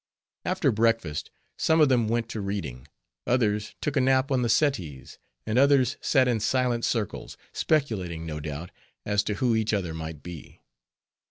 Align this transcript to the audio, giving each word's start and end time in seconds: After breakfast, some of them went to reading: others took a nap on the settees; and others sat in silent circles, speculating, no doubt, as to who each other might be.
After 0.45 0.71
breakfast, 0.71 1.29
some 1.59 1.79
of 1.79 1.87
them 1.89 2.07
went 2.07 2.27
to 2.29 2.41
reading: 2.41 2.87
others 3.27 3.75
took 3.81 3.95
a 3.95 4.01
nap 4.01 4.31
on 4.31 4.41
the 4.41 4.49
settees; 4.49 5.19
and 5.45 5.59
others 5.59 5.95
sat 6.01 6.27
in 6.27 6.39
silent 6.39 6.83
circles, 6.85 7.37
speculating, 7.53 8.25
no 8.25 8.39
doubt, 8.39 8.71
as 9.05 9.21
to 9.25 9.35
who 9.35 9.55
each 9.55 9.73
other 9.75 9.93
might 9.93 10.23
be. 10.23 10.59